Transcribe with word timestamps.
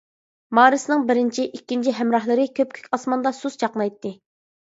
مارسنىڭ 0.59 1.03
بىرىنچى، 1.09 1.43
ئىككىنچى 1.57 1.93
ھەمراھلىرى 1.97 2.47
كۆپكۆك 2.61 2.89
ئاسماندا 2.99 3.35
سۇس 3.43 3.59
چاقنايتتى. 3.65 4.15